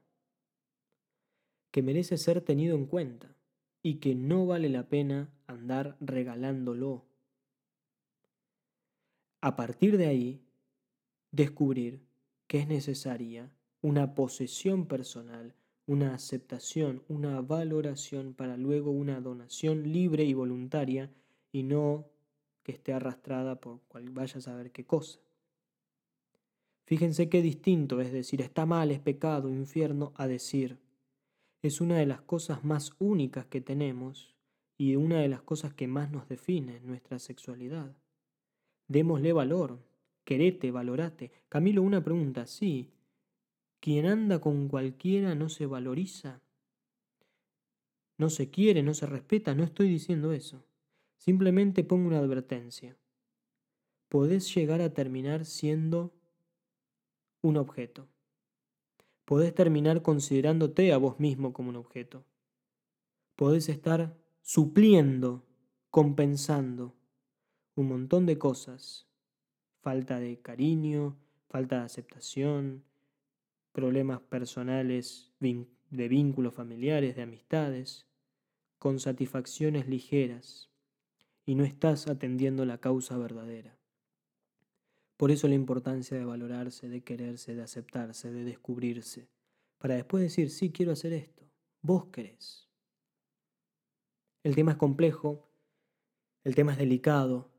que 1.71 1.81
merece 1.81 2.17
ser 2.17 2.41
tenido 2.41 2.75
en 2.75 2.85
cuenta 2.85 3.36
y 3.81 3.95
que 3.95 4.15
no 4.15 4.45
vale 4.45 4.69
la 4.69 4.87
pena 4.89 5.29
andar 5.47 5.97
regalándolo. 5.99 7.05
A 9.41 9.55
partir 9.55 9.97
de 9.97 10.07
ahí, 10.07 10.41
descubrir 11.31 12.01
que 12.47 12.59
es 12.59 12.67
necesaria 12.67 13.51
una 13.81 14.15
posesión 14.15 14.87
personal 14.87 15.53
una 15.87 16.13
aceptación, 16.13 17.01
una 17.07 17.41
valoración 17.41 18.33
para 18.33 18.57
luego 18.57 18.91
una 18.91 19.21
donación 19.21 19.91
libre 19.91 20.25
y 20.25 20.33
voluntaria 20.33 21.09
y 21.51 21.63
no 21.63 22.09
que 22.63 22.73
esté 22.73 22.91
arrastrada 22.91 23.59
por 23.61 23.79
cual 23.87 24.09
vaya 24.09 24.37
a 24.37 24.41
saber 24.41 24.71
qué 24.71 24.85
cosa. 24.85 25.19
Fíjense 26.83 27.29
qué 27.29 27.41
distinto 27.41 28.01
es 28.01 28.11
decir 28.11 28.41
está 28.41 28.65
mal, 28.65 28.91
es 28.91 28.99
pecado, 28.99 29.49
infierno, 29.49 30.11
a 30.15 30.27
decir 30.27 30.77
es 31.67 31.81
una 31.81 31.97
de 31.97 32.05
las 32.05 32.21
cosas 32.21 32.63
más 32.63 32.93
únicas 32.99 33.45
que 33.45 33.61
tenemos 33.61 34.35
y 34.77 34.95
una 34.95 35.19
de 35.19 35.27
las 35.27 35.41
cosas 35.41 35.73
que 35.73 35.87
más 35.87 36.11
nos 36.11 36.27
define 36.27 36.79
nuestra 36.81 37.19
sexualidad. 37.19 37.95
Démosle 38.87 39.33
valor, 39.33 39.79
querete, 40.23 40.71
valorate. 40.71 41.31
Camilo, 41.49 41.81
una 41.81 42.03
pregunta, 42.03 42.45
sí, 42.47 42.91
quien 43.79 44.05
anda 44.05 44.39
con 44.39 44.67
cualquiera 44.67 45.35
no 45.35 45.49
se 45.49 45.65
valoriza, 45.65 46.41
no 48.17 48.29
se 48.29 48.49
quiere, 48.49 48.83
no 48.83 48.93
se 48.93 49.05
respeta, 49.05 49.53
no 49.53 49.63
estoy 49.63 49.89
diciendo 49.89 50.33
eso. 50.33 50.65
Simplemente 51.17 51.83
pongo 51.83 52.07
una 52.07 52.19
advertencia. 52.19 52.97
Podés 54.09 54.53
llegar 54.55 54.81
a 54.81 54.93
terminar 54.93 55.45
siendo 55.45 56.13
un 57.41 57.57
objeto. 57.57 58.07
Podés 59.27 59.53
terminar 59.53 60.03
considerándote 60.03 60.93
a 60.93 60.97
vos 60.97 61.19
mismo 61.19 61.51
como 61.51 61.67
un 61.67 61.75
objeto. 61.75 62.23
Podés 63.35 63.67
estar 63.67 64.15
supliendo, 64.41 65.43
compensando 65.89 66.95
un 67.75 67.89
montón 67.89 68.25
de 68.25 68.37
cosas. 68.37 69.05
Falta 69.81 70.21
de 70.21 70.39
cariño, 70.39 71.17
falta 71.49 71.79
de 71.79 71.83
aceptación, 71.83 72.85
problemas 73.73 74.21
personales, 74.21 75.33
de 75.41 76.07
vínculos 76.07 76.53
familiares, 76.53 77.17
de 77.17 77.23
amistades, 77.23 78.07
con 78.79 78.97
satisfacciones 78.97 79.89
ligeras, 79.89 80.69
y 81.45 81.55
no 81.55 81.65
estás 81.65 82.07
atendiendo 82.07 82.63
la 82.63 82.77
causa 82.77 83.17
verdadera. 83.17 83.76
Por 85.17 85.31
eso 85.31 85.47
la 85.47 85.55
importancia 85.55 86.15
de 86.15 86.25
valorarse, 86.25 86.87
de 86.87 87.01
quererse, 87.03 87.55
de 87.55 87.63
aceptarse, 87.63 88.31
de 88.31 88.43
descubrirse, 88.43 89.27
para 89.79 89.95
después 89.95 90.23
decir, 90.23 90.51
sí, 90.51 90.71
quiero 90.71 90.91
hacer 90.91 91.11
esto, 91.13 91.43
vos 91.81 92.05
querés. 92.05 92.69
El 94.43 94.55
tema 94.55 94.73
es 94.73 94.77
complejo, 94.77 95.49
el 96.43 96.55
tema 96.55 96.71
es 96.71 96.77
delicado, 96.77 97.49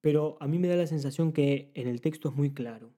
pero 0.00 0.36
a 0.40 0.48
mí 0.48 0.58
me 0.58 0.68
da 0.68 0.76
la 0.76 0.86
sensación 0.86 1.32
que 1.32 1.70
en 1.74 1.86
el 1.86 2.00
texto 2.00 2.30
es 2.30 2.34
muy 2.34 2.52
claro. 2.52 2.92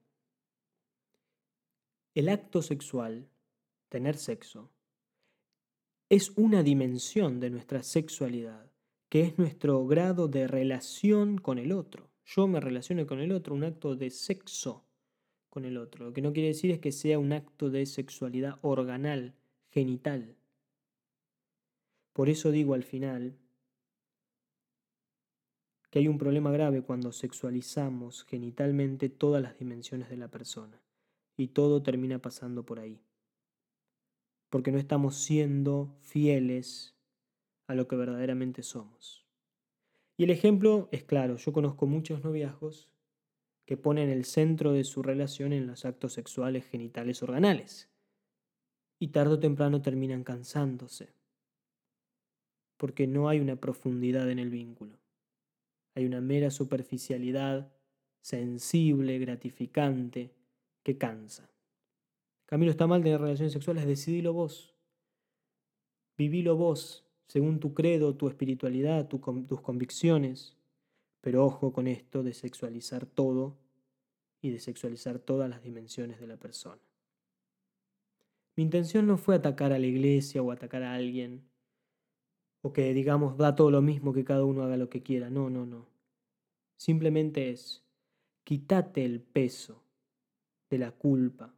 El 2.15 2.29
acto 2.29 2.61
sexual, 2.61 3.29
tener 3.89 4.17
sexo, 4.17 4.71
es 6.09 6.31
una 6.37 6.63
dimensión 6.63 7.39
de 7.39 7.49
nuestra 7.49 7.83
sexualidad, 7.83 8.71
que 9.09 9.21
es 9.21 9.37
nuestro 9.37 9.85
grado 9.85 10.27
de 10.27 10.47
relación 10.47 11.37
con 11.37 11.59
el 11.59 11.73
otro. 11.73 12.09
Yo 12.27 12.45
me 12.45 12.59
relaciono 12.59 13.07
con 13.07 13.21
el 13.21 13.31
otro, 13.31 13.55
un 13.55 13.63
acto 13.63 13.95
de 13.95 14.09
sexo 14.09 14.83
con 15.49 15.63
el 15.63 15.77
otro. 15.77 16.05
Lo 16.05 16.13
que 16.13 16.21
no 16.21 16.33
quiere 16.33 16.49
decir 16.49 16.71
es 16.71 16.79
que 16.79 16.91
sea 16.91 17.19
un 17.19 17.31
acto 17.31 17.69
de 17.69 17.85
sexualidad 17.85 18.59
organal, 18.61 19.33
genital. 19.69 20.35
Por 22.11 22.27
eso 22.27 22.51
digo 22.51 22.73
al 22.73 22.83
final 22.83 23.37
que 25.89 25.99
hay 25.99 26.09
un 26.09 26.17
problema 26.17 26.51
grave 26.51 26.81
cuando 26.81 27.13
sexualizamos 27.13 28.25
genitalmente 28.25 29.07
todas 29.07 29.41
las 29.41 29.57
dimensiones 29.57 30.09
de 30.09 30.17
la 30.17 30.27
persona 30.27 30.81
y 31.37 31.47
todo 31.47 31.81
termina 31.81 32.19
pasando 32.19 32.65
por 32.65 32.81
ahí. 32.81 32.99
Porque 34.49 34.73
no 34.73 34.79
estamos 34.79 35.15
siendo 35.15 35.95
fieles 36.01 36.93
a 37.67 37.75
lo 37.75 37.87
que 37.87 37.95
verdaderamente 37.95 38.63
somos. 38.63 39.26
Y 40.17 40.23
el 40.23 40.31
ejemplo 40.31 40.89
es 40.91 41.03
claro, 41.03 41.37
yo 41.37 41.53
conozco 41.53 41.85
muchos 41.85 42.23
noviazgos 42.23 42.89
que 43.65 43.77
ponen 43.77 44.09
el 44.09 44.25
centro 44.25 44.73
de 44.73 44.83
su 44.83 45.03
relación 45.03 45.53
en 45.53 45.67
los 45.67 45.85
actos 45.85 46.13
sexuales 46.13 46.65
genitales 46.65 47.21
organales. 47.21 47.89
Y 48.97 49.09
tarde 49.09 49.35
o 49.35 49.39
temprano 49.39 49.81
terminan 49.81 50.23
cansándose. 50.23 51.13
Porque 52.77 53.05
no 53.05 53.29
hay 53.29 53.39
una 53.39 53.57
profundidad 53.57 54.29
en 54.31 54.39
el 54.39 54.49
vínculo. 54.49 54.97
Hay 55.93 56.05
una 56.05 56.21
mera 56.21 56.49
superficialidad 56.49 57.71
sensible, 58.21 59.19
gratificante, 59.19 60.33
que 60.81 60.97
cansa. 60.97 61.49
Camilo, 62.45 62.71
está 62.71 62.87
mal 62.87 63.03
tener 63.03 63.21
relaciones 63.21 63.53
sexuales, 63.53 63.85
decidilo 63.85 64.33
vos. 64.33 64.73
Vivilo 66.17 66.55
vos, 66.55 67.06
según 67.27 67.59
tu 67.59 67.73
credo, 67.73 68.15
tu 68.15 68.27
espiritualidad, 68.27 69.07
tus 69.07 69.61
convicciones. 69.61 70.55
Pero 71.21 71.45
ojo 71.45 71.73
con 71.73 71.87
esto 71.87 72.23
de 72.23 72.33
sexualizar 72.33 73.05
todo 73.05 73.57
y 74.41 74.51
de 74.51 74.59
sexualizar 74.59 75.19
todas 75.19 75.49
las 75.49 75.61
dimensiones 75.61 76.19
de 76.19 76.27
la 76.27 76.37
persona. 76.37 76.81
Mi 78.55 78.63
intención 78.63 79.05
no 79.05 79.17
fue 79.17 79.35
atacar 79.35 79.71
a 79.71 79.79
la 79.79 79.85
iglesia 79.85 80.41
o 80.41 80.51
atacar 80.51 80.83
a 80.83 80.95
alguien, 80.95 81.43
o 82.61 82.73
que 82.73 82.93
digamos 82.93 83.37
da 83.37 83.55
todo 83.55 83.69
lo 83.71 83.81
mismo 83.81 84.13
que 84.13 84.23
cada 84.23 84.45
uno 84.45 84.63
haga 84.63 84.77
lo 84.77 84.89
que 84.89 85.03
quiera. 85.03 85.29
No, 85.29 85.49
no, 85.49 85.65
no. 85.65 85.85
Simplemente 86.77 87.51
es, 87.51 87.83
quítate 88.43 89.03
el 89.05 89.21
peso 89.21 89.83
de 90.69 90.77
la 90.77 90.91
culpa. 90.91 91.53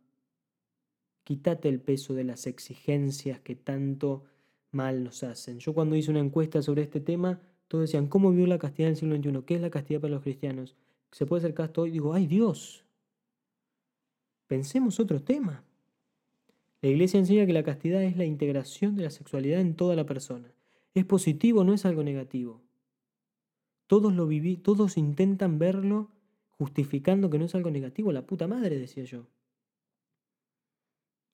Quítate 1.24 1.70
el 1.70 1.80
peso 1.80 2.14
de 2.16 2.24
las 2.24 2.48
exigencias 2.48 3.40
que 3.40 3.56
tanto 3.56 4.24
mal 4.72 5.04
nos 5.04 5.24
hacen. 5.24 5.60
Yo 5.60 5.74
cuando 5.74 5.96
hice 5.96 6.12
una 6.12 6.20
encuesta 6.20 6.62
sobre 6.62 6.84
este 6.84 7.00
tema, 7.00 7.40
todos 7.68 7.84
decían, 7.84 8.08
¿cómo 8.08 8.32
vivió 8.32 8.48
la 8.48 8.60
castidad 8.60 8.88
en 8.88 8.94
el 8.94 8.98
siglo 8.98 9.16
XXI? 9.16 9.46
¿Qué 9.46 9.56
es 9.56 9.62
la 9.62 9.70
castidad 9.70 10.02
para 10.02 10.14
los 10.14 10.24
cristianos? 10.24 10.76
¿Se 11.12 11.26
puede 11.26 11.42
ser 11.42 11.54
casto 11.54 11.84
hoy? 11.84 11.92
Digo, 11.92 12.14
¡ay 12.14 12.28
Dios! 12.28 12.84
Pensemos 14.48 15.00
otro 15.00 15.22
tema. 15.22 15.64
La 16.82 16.90
iglesia 16.90 17.20
enseña 17.20 17.46
que 17.46 17.54
la 17.54 17.64
castidad 17.64 18.02
es 18.04 18.18
la 18.18 18.26
integración 18.26 18.96
de 18.96 19.04
la 19.04 19.10
sexualidad 19.10 19.60
en 19.60 19.76
toda 19.76 19.96
la 19.96 20.06
persona. 20.06 20.52
Es 20.94 21.06
positivo, 21.06 21.64
no 21.64 21.74
es 21.74 21.86
algo 21.86 22.04
negativo. 22.04 22.62
Todos 23.88 24.14
lo 24.14 24.28
viví, 24.28 24.58
todos 24.58 24.98
intentan 24.98 25.60
verlo 25.60 26.10
justificando 26.52 27.30
que 27.30 27.40
no 27.40 27.46
es 27.46 27.56
algo 27.56 27.72
negativo. 27.72 28.12
La 28.12 28.26
puta 28.26 28.48
madre, 28.48 28.78
decía 28.80 29.04
yo. 29.04 29.28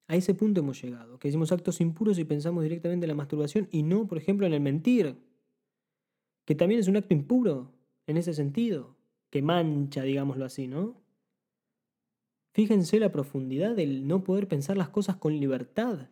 A 0.08 0.16
ese 0.16 0.36
punto 0.36 0.60
hemos 0.62 0.82
llegado, 0.82 1.18
que 1.18 1.28
hicimos 1.28 1.52
actos 1.52 1.82
impuros 1.82 2.20
y 2.20 2.26
pensamos 2.26 2.64
directamente 2.64 3.06
en 3.06 3.10
la 3.10 3.16
masturbación 3.16 3.68
y 3.72 3.84
no, 3.84 4.08
por 4.08 4.18
ejemplo, 4.18 4.46
en 4.46 4.54
el 4.54 4.62
mentir, 4.62 5.18
que 6.46 6.56
también 6.56 6.80
es 6.80 6.88
un 6.88 6.98
acto 6.98 7.14
impuro 7.14 7.72
en 8.06 8.18
ese 8.18 8.34
sentido, 8.34 8.96
que 9.32 9.42
mancha, 9.42 10.04
digámoslo 10.04 10.46
así, 10.46 10.68
¿no? 10.68 11.02
Fíjense 12.54 13.00
la 13.00 13.12
profundidad 13.12 13.76
del 13.76 14.08
no 14.08 14.24
poder 14.24 14.48
pensar 14.48 14.78
las 14.78 14.90
cosas 14.90 15.18
con 15.18 15.38
libertad. 15.40 16.10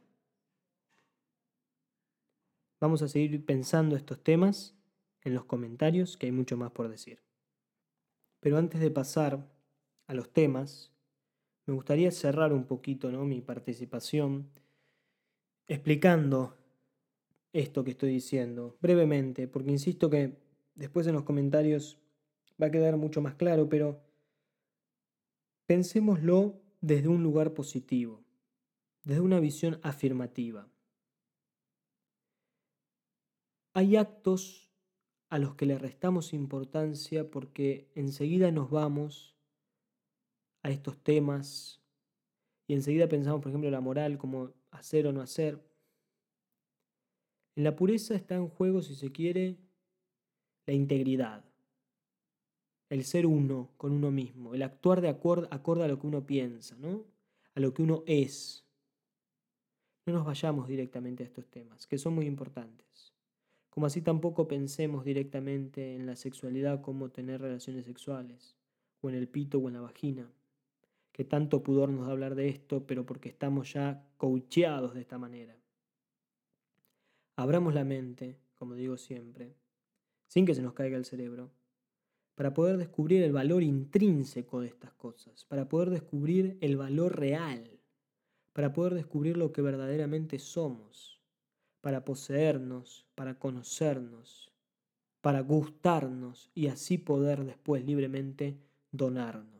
Vamos 2.81 3.01
a 3.01 3.07
seguir 3.07 3.45
pensando 3.45 3.95
estos 3.95 4.21
temas 4.21 4.75
en 5.21 5.35
los 5.35 5.45
comentarios, 5.45 6.17
que 6.17 6.25
hay 6.25 6.31
mucho 6.31 6.57
más 6.57 6.71
por 6.71 6.89
decir. 6.89 7.21
Pero 8.41 8.57
antes 8.57 8.81
de 8.81 8.91
pasar 8.91 9.49
a 10.07 10.13
los 10.13 10.33
temas, 10.33 10.92
me 11.65 11.73
gustaría 11.73 12.11
cerrar 12.11 12.53
un 12.53 12.65
poquito 12.65 13.11
¿no? 13.11 13.25
mi 13.25 13.41
participación 13.41 14.49
explicando 15.67 16.57
esto 17.53 17.83
que 17.83 17.91
estoy 17.91 18.11
diciendo 18.11 18.77
brevemente, 18.81 19.47
porque 19.47 19.71
insisto 19.71 20.09
que 20.09 20.37
después 20.75 21.07
en 21.07 21.13
los 21.13 21.23
comentarios 21.23 21.99
va 22.61 22.67
a 22.67 22.71
quedar 22.71 22.97
mucho 22.97 23.21
más 23.21 23.35
claro, 23.35 23.69
pero 23.69 24.01
pensémoslo 25.65 26.61
desde 26.81 27.07
un 27.07 27.23
lugar 27.23 27.53
positivo, 27.53 28.23
desde 29.03 29.21
una 29.21 29.39
visión 29.39 29.79
afirmativa. 29.83 30.67
Hay 33.73 33.95
actos 33.95 34.71
a 35.29 35.39
los 35.39 35.55
que 35.55 35.65
le 35.65 35.77
restamos 35.77 36.33
importancia 36.33 37.29
porque 37.31 37.89
enseguida 37.95 38.51
nos 38.51 38.69
vamos 38.69 39.32
a 40.63 40.71
estos 40.71 40.97
temas 40.97 41.83
y 42.67 42.73
enseguida 42.73 43.07
pensamos, 43.07 43.41
por 43.41 43.49
ejemplo, 43.49 43.69
la 43.69 43.81
moral 43.81 44.17
como 44.17 44.51
hacer 44.71 45.05
o 45.07 45.13
no 45.13 45.21
hacer. 45.21 45.61
En 47.55 47.63
la 47.63 47.75
pureza 47.75 48.15
está 48.15 48.35
en 48.35 48.47
juego, 48.47 48.81
si 48.81 48.95
se 48.95 49.11
quiere, 49.11 49.57
la 50.65 50.73
integridad, 50.73 51.43
el 52.89 53.03
ser 53.03 53.25
uno 53.25 53.69
con 53.77 53.91
uno 53.91 54.11
mismo, 54.11 54.53
el 54.53 54.63
actuar 54.63 55.01
de 55.01 55.09
acuerdo, 55.09 55.47
a 55.51 55.87
lo 55.87 55.99
que 55.99 56.07
uno 56.07 56.25
piensa, 56.25 56.75
¿no? 56.77 57.05
a 57.55 57.59
lo 57.59 57.73
que 57.73 57.83
uno 57.83 58.03
es. 58.07 58.65
No 60.05 60.13
nos 60.13 60.25
vayamos 60.25 60.67
directamente 60.67 61.23
a 61.23 61.27
estos 61.27 61.47
temas, 61.47 61.85
que 61.85 61.97
son 61.97 62.15
muy 62.15 62.25
importantes. 62.25 63.13
Como 63.69 63.85
así 63.85 64.01
tampoco 64.01 64.47
pensemos 64.47 65.05
directamente 65.05 65.95
en 65.95 66.05
la 66.05 66.15
sexualidad 66.15 66.81
como 66.81 67.09
tener 67.09 67.41
relaciones 67.41 67.85
sexuales, 67.85 68.55
o 69.01 69.09
en 69.09 69.15
el 69.15 69.27
pito 69.27 69.59
o 69.59 69.67
en 69.67 69.73
la 69.73 69.81
vagina, 69.81 70.31
que 71.13 71.23
tanto 71.23 71.63
pudor 71.63 71.89
nos 71.89 72.07
da 72.07 72.11
hablar 72.11 72.35
de 72.35 72.49
esto, 72.49 72.85
pero 72.85 73.05
porque 73.05 73.29
estamos 73.29 73.71
ya 73.71 74.03
coacheados 74.17 74.95
de 74.95 75.01
esta 75.01 75.17
manera. 75.17 75.55
Abramos 77.37 77.73
la 77.73 77.85
mente, 77.85 78.39
como 78.55 78.73
digo 78.73 78.97
siempre, 78.97 79.55
sin 80.27 80.45
que 80.45 80.55
se 80.55 80.63
nos 80.63 80.73
caiga 80.73 80.97
el 80.97 81.05
cerebro, 81.05 81.51
para 82.35 82.55
poder 82.55 82.77
descubrir 82.77 83.21
el 83.21 83.31
valor 83.31 83.61
intrínseco 83.61 84.61
de 84.61 84.67
estas 84.67 84.91
cosas, 84.93 85.45
para 85.45 85.69
poder 85.69 85.91
descubrir 85.91 86.57
el 86.61 86.77
valor 86.77 87.17
real, 87.19 87.79
para 88.51 88.73
poder 88.73 88.95
descubrir 88.95 89.37
lo 89.37 89.51
que 89.51 89.61
verdaderamente 89.61 90.39
somos, 90.39 91.21
para 91.81 92.03
poseernos, 92.05 93.05
para 93.13 93.37
conocernos, 93.37 94.51
para 95.21 95.41
gustarnos 95.41 96.49
y 96.55 96.67
así 96.67 96.97
poder 96.97 97.45
después 97.45 97.85
libremente 97.85 98.59
donarnos. 98.91 99.52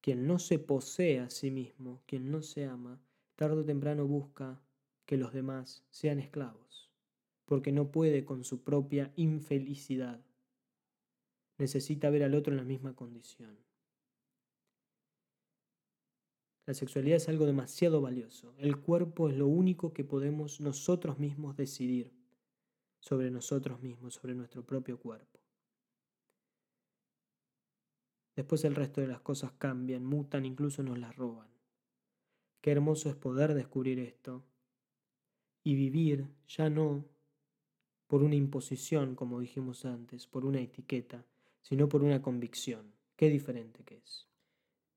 Quien 0.00 0.26
no 0.26 0.38
se 0.38 0.58
posee 0.58 1.20
a 1.20 1.30
sí 1.30 1.50
mismo, 1.50 2.02
quien 2.06 2.30
no 2.30 2.42
se 2.42 2.64
ama, 2.66 3.00
tarde 3.34 3.62
o 3.62 3.64
temprano 3.64 4.06
busca 4.06 4.60
que 5.06 5.16
los 5.16 5.32
demás 5.32 5.84
sean 5.90 6.18
esclavos, 6.18 6.90
porque 7.44 7.72
no 7.72 7.90
puede 7.90 8.24
con 8.24 8.44
su 8.44 8.62
propia 8.62 9.12
infelicidad. 9.16 10.20
Necesita 11.56 12.10
ver 12.10 12.22
al 12.22 12.34
otro 12.34 12.52
en 12.52 12.58
la 12.58 12.64
misma 12.64 12.94
condición. 12.94 13.58
La 16.66 16.74
sexualidad 16.74 17.16
es 17.16 17.28
algo 17.30 17.46
demasiado 17.46 18.02
valioso. 18.02 18.54
El 18.58 18.78
cuerpo 18.78 19.30
es 19.30 19.36
lo 19.36 19.46
único 19.46 19.94
que 19.94 20.04
podemos 20.04 20.60
nosotros 20.60 21.18
mismos 21.18 21.56
decidir 21.56 22.12
sobre 23.00 23.30
nosotros 23.30 23.80
mismos, 23.80 24.14
sobre 24.14 24.34
nuestro 24.34 24.62
propio 24.66 24.98
cuerpo. 24.98 25.37
Después 28.38 28.64
el 28.64 28.76
resto 28.76 29.00
de 29.00 29.08
las 29.08 29.20
cosas 29.20 29.50
cambian, 29.58 30.04
mutan, 30.04 30.46
incluso 30.46 30.84
nos 30.84 30.96
las 30.96 31.16
roban. 31.16 31.48
Qué 32.60 32.70
hermoso 32.70 33.08
es 33.08 33.16
poder 33.16 33.52
descubrir 33.52 33.98
esto 33.98 34.44
y 35.64 35.74
vivir 35.74 36.28
ya 36.46 36.70
no 36.70 37.04
por 38.06 38.22
una 38.22 38.36
imposición, 38.36 39.16
como 39.16 39.40
dijimos 39.40 39.84
antes, 39.84 40.28
por 40.28 40.44
una 40.44 40.60
etiqueta, 40.60 41.24
sino 41.62 41.88
por 41.88 42.04
una 42.04 42.22
convicción. 42.22 42.92
Qué 43.16 43.28
diferente 43.28 43.82
que 43.82 43.96
es. 43.96 44.28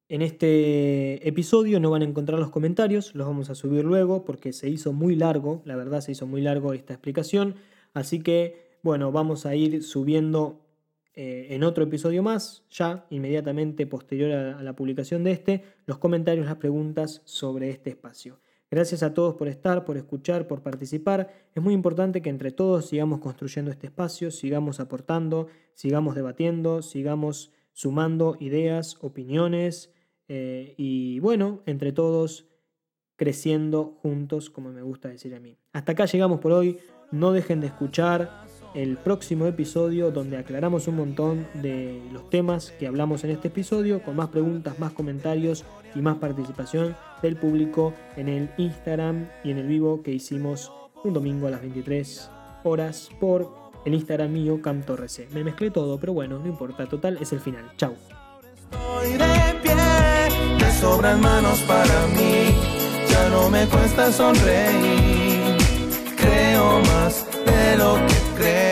En 0.08 0.22
este 0.22 1.28
episodio 1.28 1.80
no 1.80 1.90
van 1.90 2.04
a 2.04 2.06
encontrar 2.06 2.40
los 2.40 2.52
comentarios, 2.52 3.16
los 3.16 3.26
vamos 3.26 3.50
a 3.50 3.56
subir 3.56 3.84
luego 3.84 4.24
porque 4.24 4.54
se 4.54 4.70
hizo 4.70 4.94
muy 4.94 5.16
largo, 5.16 5.64
la 5.66 5.76
verdad 5.76 6.02
se 6.02 6.12
hizo 6.12 6.28
muy 6.28 6.42
largo 6.42 6.74
esta 6.74 6.94
explicación, 6.94 7.56
así 7.96 8.22
que 8.22 8.78
bueno, 8.84 9.12
vamos 9.12 9.48
a 9.48 9.56
ir 9.56 9.82
subiendo 9.82 10.62
eh, 11.14 11.48
en 11.50 11.64
otro 11.64 11.84
episodio 11.84 12.24
más, 12.24 12.64
ya 12.70 13.06
inmediatamente 13.10 13.86
posterior 13.86 14.32
a 14.32 14.64
la 14.64 14.76
publicación 14.76 15.24
de 15.24 15.32
este, 15.32 15.64
los 15.86 15.98
comentarios, 15.98 16.46
las 16.46 16.56
preguntas 16.56 17.22
sobre 17.26 17.70
este 17.70 17.90
espacio. 17.90 18.40
Gracias 18.70 19.04
a 19.04 19.14
todos 19.14 19.36
por 19.36 19.50
estar, 19.50 19.84
por 19.84 19.98
escuchar, 19.98 20.48
por 20.48 20.64
participar. 20.64 21.30
Es 21.54 21.62
muy 21.62 21.74
importante 21.74 22.22
que 22.22 22.30
entre 22.30 22.52
todos 22.52 22.86
sigamos 22.86 23.20
construyendo 23.20 23.70
este 23.70 23.88
espacio, 23.88 24.32
sigamos 24.32 24.80
aportando, 24.80 25.48
sigamos 25.74 26.16
debatiendo, 26.16 26.82
sigamos 26.82 27.52
sumando 27.74 28.38
ideas, 28.40 28.98
opiniones 29.02 29.94
eh, 30.30 30.74
y 30.78 31.20
bueno, 31.20 31.62
entre 31.66 31.92
todos 31.92 32.48
creciendo 33.18 33.98
juntos, 34.02 34.50
como 34.50 34.72
me 34.72 34.82
gusta 34.82 35.10
decir 35.10 35.36
a 35.36 35.42
mí. 35.42 35.58
Hasta 35.74 35.92
acá 35.92 36.06
llegamos 36.06 36.40
por 36.40 36.54
hoy. 36.54 36.80
No 37.12 37.34
dejen 37.34 37.60
de 37.60 37.68
escuchar 37.68 38.41
el 38.74 38.98
próximo 38.98 39.46
episodio 39.48 40.12
donde 40.12 40.38
aclaramos 40.38 40.88
un 40.88 40.96
montón 40.96 41.48
de 41.54 42.02
los 42.12 42.30
temas 42.30 42.72
que 42.80 42.88
hablamos 42.88 43.24
en 43.24 43.32
este 43.32 43.50
episodio, 43.50 44.02
con 44.02 44.16
más 44.16 44.30
preguntas, 44.30 44.80
más 44.80 44.94
comentarios 44.94 45.66
y 45.94 46.00
más 46.00 46.18
participación 46.18 46.96
del 47.22 47.36
público 47.36 47.94
en 48.16 48.30
el 48.30 48.50
Instagram 48.58 49.28
y 49.44 49.52
en 49.52 49.58
el 49.58 49.68
vivo 49.68 50.02
que 50.04 50.12
hicimos 50.12 50.72
un 51.04 51.14
domingo 51.14 51.48
a 51.48 51.52
las 51.52 51.62
23 51.62 52.30
horas 52.64 53.10
por 53.20 53.50
el 53.86 53.94
Instagram 53.94 54.32
mío, 54.32 54.62
CamTorrec. 54.62 55.32
Me 55.32 55.44
mezclé 55.44 55.72
todo, 55.72 56.00
pero 56.00 56.14
bueno, 56.14 56.40
no 56.40 56.48
importa, 56.48 56.86
total 56.86 57.18
es 57.20 57.34
el 57.34 57.40
final. 57.40 57.72
Chau. 57.78 57.96
sobran 60.80 61.22
manos 61.22 61.60
para 61.62 62.08
mí, 62.08 62.56
ya 63.08 63.30
no 63.30 63.50
me 63.50 63.68
cuesta 63.68 64.12
sonreír, 64.12 65.58
creo 66.18 66.80
más 66.80 67.31
de 67.62 67.78
lo 67.78 67.96
que 68.08 68.16
creo. 68.38 68.71